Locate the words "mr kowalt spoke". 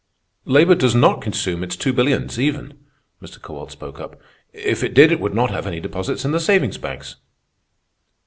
3.21-3.99